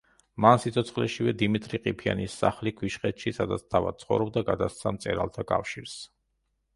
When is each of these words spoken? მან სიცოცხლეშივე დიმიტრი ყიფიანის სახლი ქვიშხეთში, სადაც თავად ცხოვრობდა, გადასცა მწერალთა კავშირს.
მან 0.43 0.59
სიცოცხლეშივე 0.61 1.33
დიმიტრი 1.41 1.79
ყიფიანის 1.83 2.37
სახლი 2.43 2.73
ქვიშხეთში, 2.79 3.33
სადაც 3.39 3.65
თავად 3.75 3.99
ცხოვრობდა, 4.05 4.43
გადასცა 4.49 4.95
მწერალთა 4.97 5.47
კავშირს. 5.53 5.95